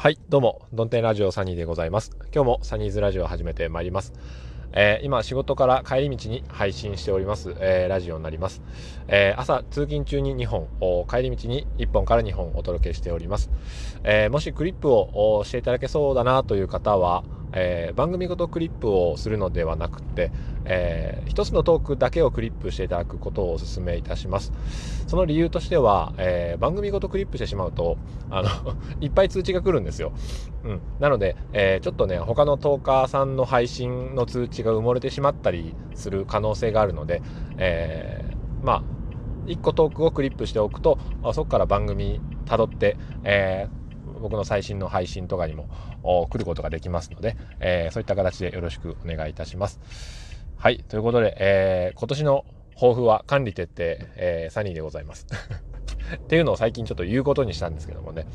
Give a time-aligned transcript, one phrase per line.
[0.00, 2.12] はい、どうも、ドンテンラジオサニーでございます。
[2.32, 4.12] 今日もサニーズラジオを始めてまいります。
[4.70, 8.62] えー、今、仕事から帰り道に配信しております、えー、ラジオになります。
[9.08, 10.68] えー、朝、通勤中に2本、
[11.08, 13.50] 帰り道に1本から2本お届けしております。
[14.04, 20.30] えもしクリップをしていただけそうだなという方は、えー、番組ごとクリップをするのではなくて、
[20.64, 24.52] えー、一つのトークだけをクリップしていただくことをお勧めいたします。
[25.06, 27.96] その理由としては、えー、番組ごとクリップしてしまうと、
[28.30, 28.48] あの
[29.00, 30.12] いっぱい通知が来るんですよ。
[30.64, 30.80] うん。
[31.00, 37.22] なので、えー、ちょっとね、他のトーカーさんの配信の通知が埋もれてしまったりする可能性があるので、
[37.56, 38.82] えー、まあ、
[39.46, 40.98] 1個トークをクリップしておくと、
[41.32, 43.87] そこから番組辿って、えー、
[44.18, 45.68] 僕の最新の配信とかにも
[46.30, 49.80] 来ることができますので、えー、そういった形でよろしくお願いいたします。
[50.56, 50.84] はい。
[50.88, 52.44] ということで、えー、今年の
[52.74, 53.72] 抱負は管理徹底、
[54.16, 55.26] えー、サニーでございます。
[56.16, 58.26] っていうのを最近ちょっと言うことにしたんですけどもね。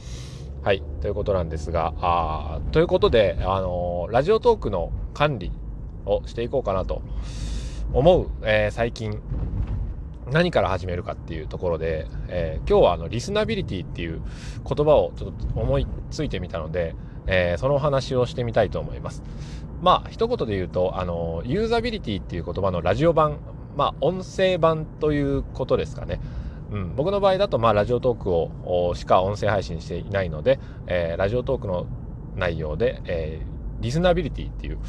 [0.64, 0.82] はい。
[1.02, 5.52] ということなんですが、あということで、あの、ラジオトークの管理
[6.06, 7.02] をしていこうかなと
[7.92, 9.22] 思う、え、最近
[10.32, 14.22] 何から始めるかっていうところで、えー、今日はあのリスナビリティっていう
[14.68, 16.96] 言葉をちょっと思いついてみたので、
[17.28, 19.24] えー、そのお話をしてみたいと思います。
[19.82, 23.40] まあ一言で言うとあのユーザビリティっていう言葉のラジオ版
[23.76, 26.20] まあ音声版ということですかね。
[26.72, 31.86] うん、僕の場合だとまあラジオトークをしか音声配信していないので、えー、ラジオトークの
[32.36, 34.80] 内容で、えー、リスナビリティっていう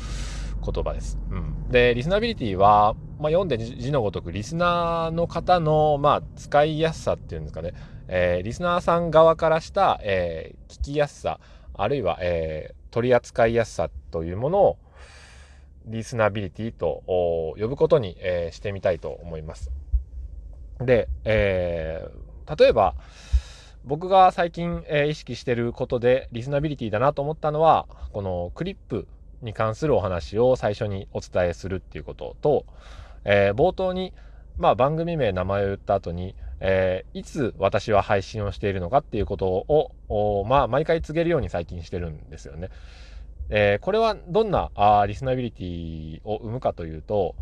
[0.65, 1.19] 言葉です。
[1.31, 7.73] うん、でリスナビリティはまあ、読んで字のごとくリスナーの方の、まあ、使いやすさっていうんですかね、
[8.09, 11.39] えー、リスナーさん側からした、えー、聞きやすさ
[11.75, 14.79] あるいは、えー、取り扱いやすさというものを
[15.87, 19.71] リスナビリティと呼ぶことに、えー、してみたいと思います。
[20.81, 22.95] で、えー、例えば
[23.85, 29.07] 僕が最近、えー、意識してることでリスナビリティだなと思ったのはこのクリップ
[29.43, 32.65] に関するお話を最初にお伝えするっていうことと
[33.25, 34.13] えー、冒頭に、
[34.57, 39.47] まあ、番組名、名前を言った後に、えー、いつ私は配信をしているのかっていうこと
[40.09, 42.71] を、まあ、毎回告げるように最近してるんですよね。
[43.51, 47.35] えー、これはどんなあリスナビリティを生むかというと、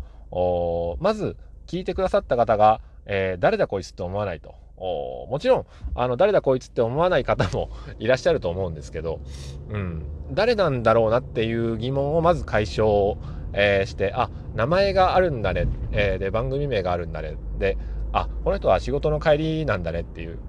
[0.99, 4.55] まず聞いてくださった方が、えー、誰だこいつって思わないと。
[4.77, 5.65] もちろん、
[5.95, 7.69] あの、誰だこいつって思わない方も
[7.99, 9.21] いらっしゃると思うんですけど、
[9.69, 13.15] うん、誰なんだろうなっていう疑問をまず解消
[13.53, 17.77] えー、して、あ、名前があるんだね、えー、で、番組名があるんだね、で、
[18.11, 20.39] あ、この人は仕事の帰りなんだねっていう、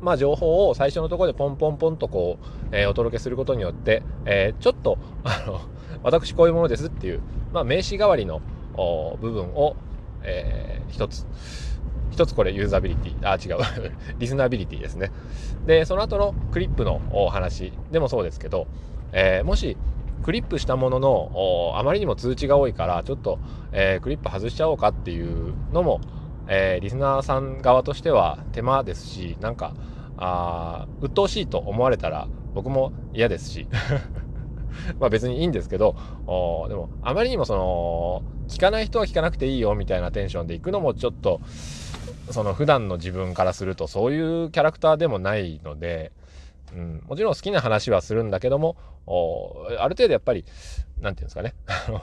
[0.00, 5.60] まあ、情報を最初のところでポンポンポンとこう、えー、お届けすることによって、えー、ちょっと、 あの、
[6.02, 7.20] 私こういうものですっていう、
[7.52, 8.40] まあ、名詞代わりの
[9.20, 9.76] 部分を、
[10.22, 11.26] えー、一つ、
[12.10, 13.62] 一つこれユーザビリティ、あ、違う。
[14.18, 15.10] リスナビリティですね。
[15.66, 18.66] で、その後のクリップのお話でもそうですけど、
[19.12, 19.76] えー、もし
[20.22, 23.38] クリップしたもののあまりにも通知が多いからちょっと、
[23.72, 26.00] えー、クリップ外しちゃおうかっていうのも、
[26.48, 29.74] えー、リスナーさん側としては手間ですしなんか
[30.16, 33.66] あ鬱陶しいと思われたら僕も嫌ですし。
[34.98, 41.40] まあ別にいいんですけどおでもあまりにもその聞かない人は聞かなくていいよみたいなテンションで行くのもちょっと
[42.30, 46.12] その普段の自分からするとそういうキャラクターでもないので
[46.74, 48.76] うん、もちろん好きな話はするんだけども、
[49.78, 50.44] ある程度やっぱり、
[51.00, 51.54] なんていうんですかね、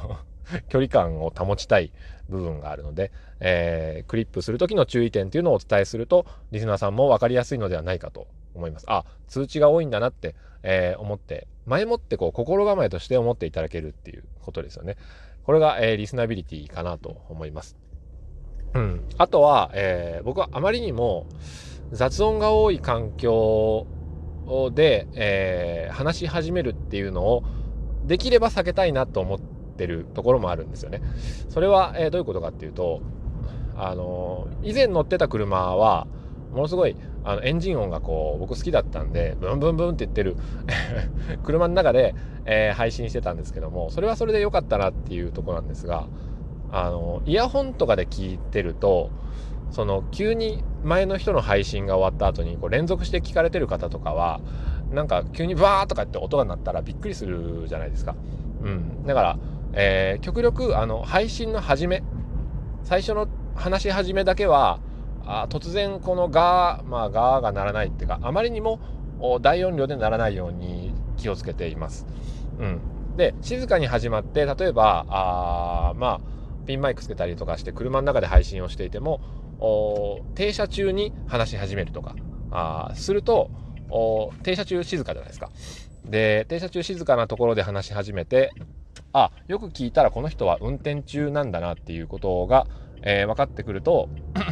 [0.70, 1.92] 距離感を保ちたい
[2.30, 8.86] 部分があるので、えー、クリップする時の注意点っていうのをお伝えすると、リスナーさんも分かりやすいのではないかと思います。
[8.88, 14.96] あ、通知が多いんだなって、えー、思って、前もってこう心構えとして思っていただけるっていうことですよね。
[15.44, 17.78] これが、えー、リスナビリティかなと思います。
[18.74, 19.06] うん。
[19.18, 21.26] あとは、え、僕はあまりにも
[21.92, 23.88] 雑音が多い環境
[24.74, 27.44] で、えー、話し始めるっていうのを
[28.06, 31.02] できれば避けたいなと思ってるところもあるんですよね。
[31.50, 33.02] それは、えー、どういうことかっていうと、
[33.76, 36.08] あのー、以前乗ってた車は
[36.52, 40.38] ものすごいあのエンジン音がこう僕好きだったんでブンブンブンって言ってる
[41.44, 46.08] 車の中で、えー、配信してたんですけどもそれはそれで良かったなっていうとこなんですが
[46.72, 49.10] あのイヤホンとかで聞いてると
[49.72, 54.40] その急に前の人の配信が終わった後にこう連続して聞かれてる方とかは
[54.92, 58.16] なんか急にバーとかって音が鳴ったらびっくりするじゃないですか。
[58.62, 59.40] うん、だから、
[59.74, 62.04] えー、極力あの配信の始め
[62.84, 64.80] 最初の話し始めだけは
[65.26, 68.80] あ突然このガーまあガーが鳴らないっていうかあまりにも
[69.42, 72.08] 大音量で鳴らないように気をつけています。
[72.60, 72.80] うん、
[73.18, 76.22] で静かに始まって例えばあまあ
[76.66, 79.22] ピンマイクつけたりとかして車の中で配信をしていても
[80.36, 82.16] 停車中に話し始めるとか
[82.52, 83.50] あすると
[84.44, 85.50] 停車中静かじゃないですか。
[86.06, 88.52] で、停車中静かなところで話し始めて、
[89.14, 92.68] あ、よく聞いたらこの人は運転中なんだなっていうことが、
[93.02, 94.10] えー、分かってくると、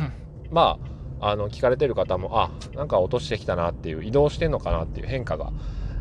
[0.51, 0.79] ま
[1.19, 5.51] あ、あの、聞かれてる方も、あ、なんか落としてきたなっていう、移動してんのかなっていう変化が、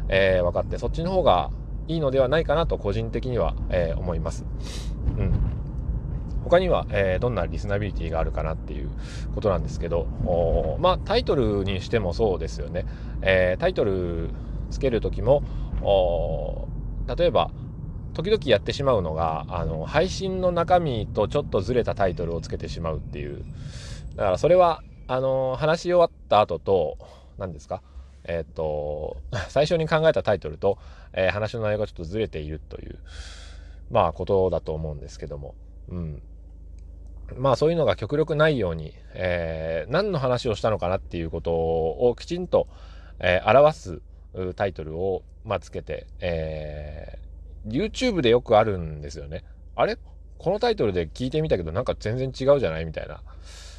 [0.08, 1.50] えー、分かって、そっちの方が
[1.88, 4.44] いいのではないかなと個人的には、えー、思います。
[5.18, 5.53] うん。
[6.44, 8.91] 他には、えー、どんなリスナビリティがあるかなっていう
[9.35, 10.06] ことなんですけど、
[10.79, 12.87] まあ、タイトルにしてもそうですよね。
[13.23, 14.31] えー、タイトル
[14.70, 15.43] つける時も、
[17.17, 17.50] 例えば、
[18.12, 23.44] 時々やってしまうのが、あの、配信の中身とちょっとずれたタイトルをつけてしまうっていう。
[24.14, 26.99] だからそれは、あの、話し終わった後と、
[27.38, 27.82] 何ですか？
[28.25, 29.19] えっ、と、
[29.49, 30.79] 最初に考えたタイトルと、
[31.12, 32.99] えー、話の内容がちょっとずれているという、
[33.91, 35.55] まあ、ことだと思うんですけども。
[35.88, 36.23] うん。
[37.36, 42.68] まあそういうのが極力ないように、えー、何の話をしたのかなっていうことをきちんと、
[43.18, 44.02] えー、表す
[44.56, 49.44] タイトルを、まあ、つけて、えー、YouTube でよくあるんですよね。
[49.76, 49.96] あれ？
[50.38, 53.22] このタイトルで聞いてみたけどなんか全然違うじゃないみたいな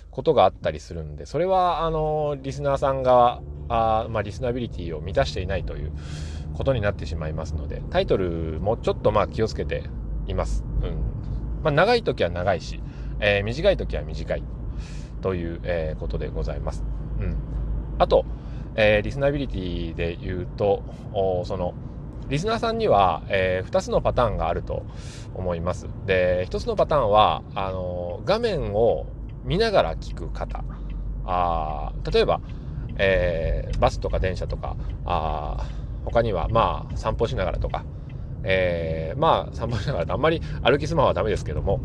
[0.09, 5.91] ことがあったりするんで、それはあのリスナーさんが、あまあ、リスナビリティを満たしていないという
[6.53, 9.83] ことになってしまいますので、タイトルもちょっとまあ気をつけて
[10.25, 10.63] います。
[10.81, 11.61] うん。
[11.61, 12.81] まあ、長い時は長いし、
[13.19, 14.43] えー、短い時は短い
[15.21, 16.83] という、えー、ことでございます。
[17.19, 17.35] うん。
[17.97, 18.25] あと、
[18.75, 20.83] えー、リスナビリティで言うと、
[21.45, 21.73] その、
[22.27, 24.85] リスナーさんには、えー、2つのパターンがあると
[25.35, 25.87] 思います。
[26.05, 29.05] で、1つのパターンは、あの画面を
[29.43, 30.63] 見ながら聞く方。
[31.27, 32.41] あ例えば、
[32.97, 34.75] えー、バスとか電車とか、
[35.05, 35.67] あ
[36.05, 37.83] 他には、まあ、散歩しながらとか、
[38.43, 41.79] えー、まあ、散歩しながらあんまり歩きスマホはダメですけども、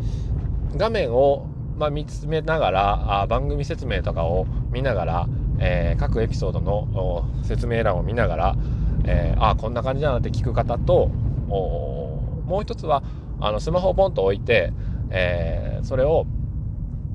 [0.76, 1.46] 画面を、
[1.76, 5.28] まあ、見つめながらあ番組説明とかを見ながら、
[5.58, 8.56] えー、各エピソードの説明欄を見ながら、
[9.04, 13.02] えー、あこんな感じだなって聞く方ともう一つは
[13.40, 14.72] あのスマホをポンと置いて、
[15.10, 16.26] えー、それを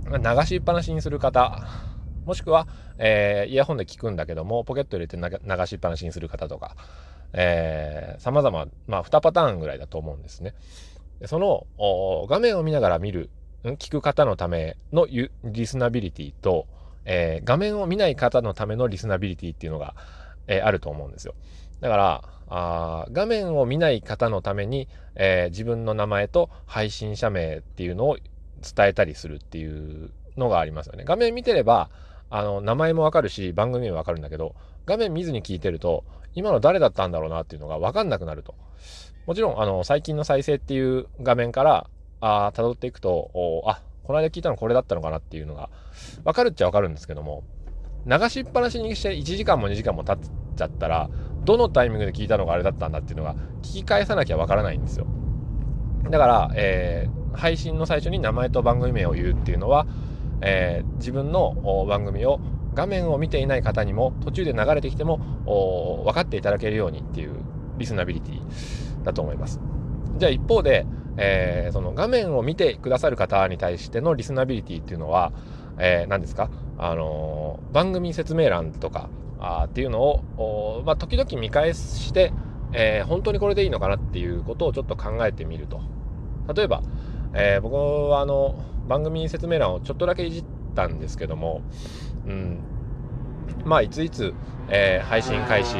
[0.07, 1.67] 流しっぱなしにする方
[2.25, 2.67] もしくは、
[2.97, 6.75] えー、イヤホンで聞くんだけどもポケット入れて流しっぱなしにする方とか、
[7.33, 10.53] えー、様々、まあ、2パターンぐらいだと思うんですね。
[11.25, 11.65] その
[12.27, 13.29] 画面を見ながら見る
[13.73, 15.07] 聞く方のための
[15.43, 16.67] リスナビリティと、
[17.05, 19.95] えー、画面を見ない方のためのリスナビリティっていうのが、
[20.47, 21.33] えー、あると思うんですよ。
[21.81, 31.03] だからあ画面を見ない方のために、えー、自分の名前と配信者名っていうのを伝えたりするっていうのがありますよね。
[31.05, 31.89] 画面見てれば
[32.29, 36.03] あの名前もわかるし番組もわかるんだけど画面見ずに聞いてると
[36.33, 38.55] 今の誰だったんだろうなっていうのがわかんなくなると。
[39.25, 41.87] もちろんあの最近の再生っていう画面から
[42.25, 45.69] あ辿っていくとあこの間聞いたのこれだったのかなっていうのが
[46.23, 47.43] 分かるっちゃ分かるんですけども
[48.07, 51.09] 流しっぱなしにして1時間も2時間も経っちゃったら
[51.43, 55.05] どのタイミングで聞いたのがあれだったんだっていうのが聞き返さなきゃ分からないんですよ。
[56.09, 59.85] だから、えー、配信の最初に名前と番組名を言うっていうのは、
[60.41, 62.39] えー、自分の番組を
[62.73, 65.17] 画面を見ていない方にも途中で流れてきても
[66.05, 67.33] 分かっていただけるようにっていう
[67.77, 69.59] リスナビリティだと思います。
[70.17, 70.85] じゃあ一方で
[71.17, 75.31] えー、その画面を見てくださる方に対してのリスナビリティっていうのは、
[75.77, 76.49] えー、何ですか？
[76.77, 79.09] あのー、番組説明欄とか
[79.39, 82.33] あっていうのを、まあ、時々見返して、
[82.73, 85.81] えー、本当にこれでいいのかなっていうことをちょっと考えてみると。
[86.53, 86.81] 例えば、
[87.33, 88.55] えー、僕はあの
[88.87, 90.45] 番組説明欄をちょっとだけいじっ
[90.75, 91.61] たんですけども、
[92.25, 92.59] うん、
[93.63, 94.33] まあいついつ、
[94.69, 95.77] えー、配信開始。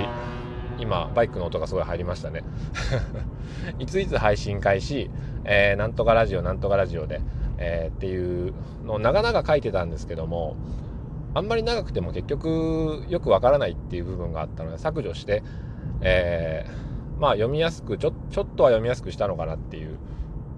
[0.78, 2.44] 今バイクの音がすごい入りましたね。
[3.80, 5.10] いついつ配信開始、
[5.46, 7.22] えー、なんとかラジオなんとかラジオで、
[7.58, 8.54] えー、っていう
[8.86, 10.56] のを長々書いてたんですけども
[11.34, 15.44] あんまり長くても結局よくわからないっていう部分があったので削除して、
[16.02, 19.98] えー、まあ読みやすくちょちょっとは読みやすくしたのかなっていう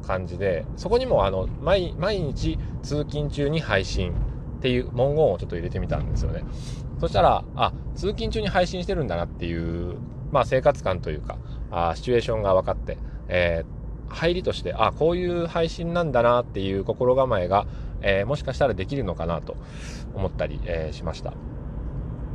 [0.05, 4.13] 感じでそこにもあの毎毎日通勤中に配信
[4.57, 6.43] っていう文言をちょっと入れてみたんですよね。
[6.99, 9.97] そしたら、あ、通勤中に配信してるんだなっていう、
[10.31, 11.37] まあ生活感というか、
[11.71, 13.76] あシチュエーションが分かって、えー、
[14.09, 17.65] 入りとして、あ、こういう配信なんだなっていう心構えが、
[18.01, 19.55] えー、もしかしたらできるのかなと
[20.13, 21.33] 思ったり、えー、しました。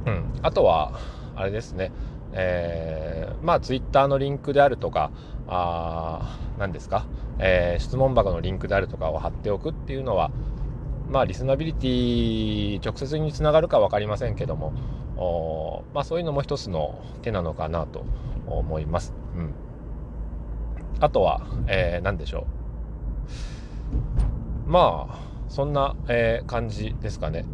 [0.06, 0.24] うん。
[0.42, 0.98] あとは、
[1.34, 1.92] あれですね、
[2.32, 5.10] えー、まあツイッターのリンクであるとか、
[5.48, 7.06] あ何ですか、
[7.38, 10.30] えー、質問箱のリンクであるとかを貼っておくっていうのは、
[11.10, 14.72] まあ、リスナビリティ直接につながるか分かりませんけども
[15.16, 18.04] お、まあ、そういうのも一つの手なのかなと
[18.46, 19.12] 思います。
[19.36, 19.54] うん、
[21.02, 22.46] あとは、えー、何でしょ
[24.66, 24.70] う。
[24.70, 25.18] まあ、
[25.48, 27.44] そんな、えー、感じですかね。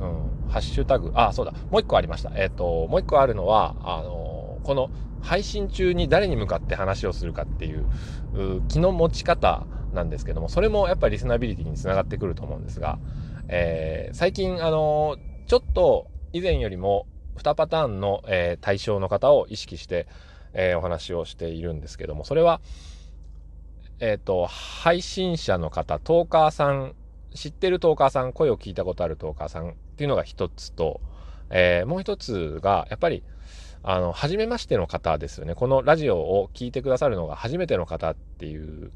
[0.00, 2.30] うん、ハッシュタグ、あ、そうだ、もう一個ありました。
[2.36, 4.90] えっ、ー、と、もう一個あるのは、あのこの
[5.22, 7.84] 配信中に誰に向かって話をするかっていう
[8.68, 13.00] 気の持ち方なんですけども、それもやっぱりリスナビリティにつながってくると思うんですが、
[13.48, 15.16] え、最近、あの
[15.48, 17.06] ちょっと以前よりも
[17.38, 20.06] 2パターンの、え、対象の方を意識して、
[20.54, 22.60] えー、お話をしているんですけども、それは、
[24.00, 26.94] えっ、ー、と、配信者の方、トーカーさん、
[27.34, 31.00] 知ってるトーカーさん、声を聞いたことあるトーカーさんっていうのが一つと、
[31.50, 33.22] えー、もう一つが、やっぱり、
[33.82, 35.54] あの、初めましての方ですよね。
[35.54, 38.90] このラジオを聞いてくださるのが初めての方っていう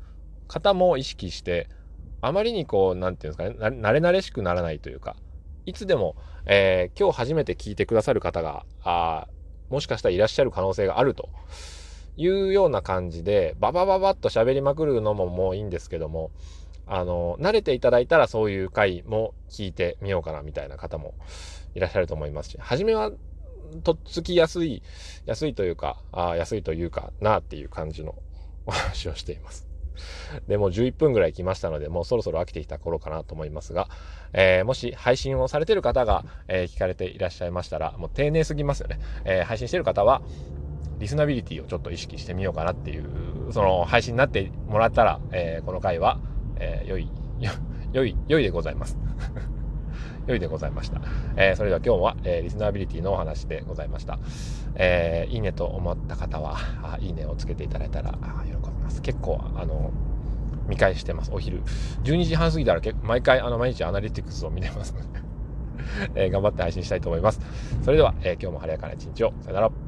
[0.47, 1.69] 方も意識して、
[2.21, 5.15] あまりにこう、なんていうんですかね、慣れ慣れしくならないというか、
[5.67, 9.29] いつでも、えー、今日初めて聞いてくださる方が、あ
[9.71, 11.29] もしかしたらいらっしゃる可能性があると
[12.17, 16.31] いうような感じで、ババババッと喋りまくるのももういいんですけども、
[16.87, 21.15] あの、慣れていただいたらそういう回も聞いてみようかなみたいな方も
[21.75, 23.13] いらっしゃると思いますし、初めは
[23.85, 24.83] とっつきやすい、
[25.27, 28.15] 安いというか、あ安いというかなっていう感じの
[28.67, 29.68] お話をしています。
[30.47, 33.89] で、もう11分ぐらい来ましたので、もうそろそろ飽きてきた頃かなと思いますが、
[34.33, 39.01] えー、もし配信をされてる方が、えー、聞かれていらっしゃいましたら、もう丁寧すぎますよね。
[39.25, 40.23] えー、配信してる方は、
[40.99, 46.19] リスナビリティをちょっと意識してみようかなっていう、その配信になってもらったら、えこの回は、
[46.59, 47.09] え良い、
[47.93, 48.99] 良い、良いでございます。
[50.27, 51.01] 良いでございました。
[51.37, 54.19] えー、それでは今日は、えー、リスナビリティのお話でございました。
[54.75, 59.03] えー、いいねと思った方は、あいいねをつけていただいたらあ喜びます。
[59.03, 59.93] 結構、あの、
[60.67, 61.31] 見返してます。
[61.33, 61.63] お昼。
[62.05, 65.21] 12時半過ぎたら毎回、あの、毎日アナリティクスを見てますので
[66.27, 67.41] え頑張って配信したいと思います。
[67.83, 69.33] それでは、え今日も晴れやかな一日を。
[69.41, 69.88] さよなら。